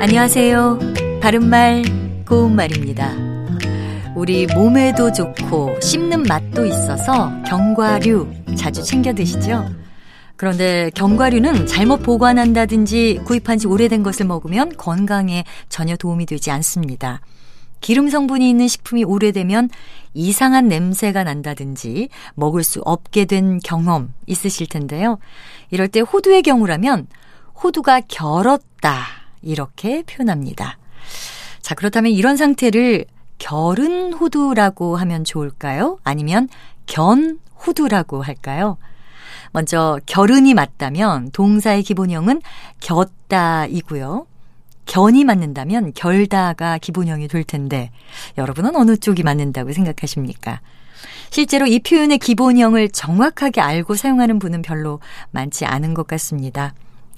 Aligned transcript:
안녕하세요. 0.00 0.78
바른말, 1.20 1.82
고운말입니다. 2.24 3.14
우리 4.14 4.46
몸에도 4.46 5.12
좋고 5.12 5.80
씹는 5.80 6.22
맛도 6.22 6.64
있어서 6.64 7.32
견과류 7.42 8.28
자주 8.56 8.84
챙겨 8.84 9.12
드시죠? 9.12 9.68
그런데 10.36 10.92
견과류는 10.94 11.66
잘못 11.66 12.04
보관한다든지 12.04 13.22
구입한 13.24 13.58
지 13.58 13.66
오래된 13.66 14.04
것을 14.04 14.24
먹으면 14.24 14.76
건강에 14.76 15.42
전혀 15.68 15.96
도움이 15.96 16.26
되지 16.26 16.52
않습니다. 16.52 17.20
기름 17.80 18.08
성분이 18.08 18.48
있는 18.48 18.68
식품이 18.68 19.02
오래되면 19.02 19.68
이상한 20.14 20.68
냄새가 20.68 21.24
난다든지 21.24 22.08
먹을 22.36 22.62
수 22.62 22.80
없게 22.84 23.24
된 23.24 23.58
경험 23.64 24.14
있으실 24.26 24.68
텐데요. 24.68 25.18
이럴 25.70 25.88
때 25.88 25.98
호두의 25.98 26.42
경우라면 26.42 27.08
호두가 27.64 28.02
결었다 28.06 29.17
이렇게 29.42 30.02
표현합니다. 30.02 30.78
자, 31.60 31.74
그렇다면 31.74 32.12
이런 32.12 32.36
상태를 32.36 33.04
결은 33.38 34.12
호두라고 34.12 34.96
하면 34.96 35.24
좋을까요? 35.24 35.98
아니면 36.04 36.48
견 36.86 37.38
호두라고 37.66 38.22
할까요? 38.22 38.78
먼저 39.52 39.98
결은이 40.06 40.54
맞다면 40.54 41.30
동사의 41.32 41.82
기본형은 41.82 42.42
겼다이고요. 42.80 44.26
견이 44.86 45.24
맞는다면 45.24 45.92
결다가 45.94 46.78
기본형이 46.78 47.28
될 47.28 47.44
텐데 47.44 47.90
여러분은 48.38 48.74
어느 48.74 48.96
쪽이 48.96 49.22
맞는다고 49.22 49.72
생각하십니까? 49.72 50.60
실제로 51.30 51.66
이 51.66 51.78
표현의 51.80 52.18
기본형을 52.18 52.88
정확하게 52.88 53.60
알고 53.60 53.94
사용하는 53.94 54.38
분은 54.38 54.62
별로 54.62 55.00
많지 55.30 55.66
않은 55.66 55.94
것 55.94 56.06
같습니다. 56.06 56.72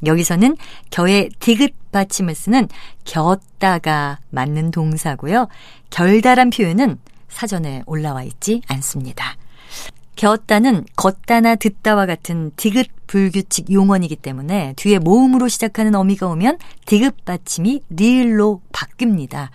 여기서는 0.07 0.57
겨의 0.91 1.31
디귿 1.41 1.73
받침을 1.93 2.35
쓰는 2.35 2.69
겼다가 3.05 4.19
맞는 4.31 4.71
동사고요. 4.71 5.49
결다란 5.91 6.51
표현은 6.51 6.99
사전에 7.29 7.83
올라와 7.87 8.23
있지 8.23 8.63
않습니다. 8.69 9.37
겼다는 10.17 10.85
걷다나 10.97 11.55
듣다와 11.55 12.05
같은 12.05 12.51
디귿 12.57 12.89
불규칙 13.07 13.73
용언이기 13.73 14.17
때문에 14.17 14.75
뒤에 14.77 14.99
모음으로 14.99 15.49
시작하는 15.49 15.95
어미가 15.95 16.27
오면 16.29 16.59
디귿 16.85 17.25
받침이 17.25 17.83
리을로 17.89 18.61
바뀝니다. 18.73 19.49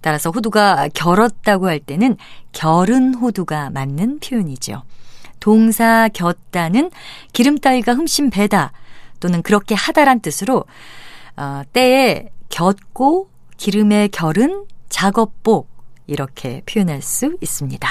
따라서 0.00 0.30
호두가 0.30 0.88
결었다고 0.92 1.68
할 1.68 1.80
때는 1.80 2.16
결은 2.52 3.14
호두가 3.14 3.70
맞는 3.70 4.20
표현이죠. 4.20 4.82
동사 5.40 6.08
겼다는 6.12 6.90
기름 7.32 7.58
따위가 7.58 7.94
흠씬 7.94 8.28
배다 8.28 8.72
또는 9.20 9.42
그렇게 9.42 9.74
하다란 9.74 10.20
뜻으로 10.20 10.64
어, 11.36 11.62
때에 11.72 12.30
겼고 12.48 13.30
기름의 13.56 14.08
결은 14.08 14.64
작업복 14.88 15.68
이렇게 16.06 16.62
표현할 16.66 17.02
수 17.02 17.36
있습니다. 17.40 17.88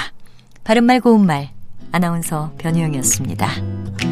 바른말 0.64 1.00
고운말 1.00 1.50
아나운서 1.92 2.52
변희영이었습니다. 2.58 4.09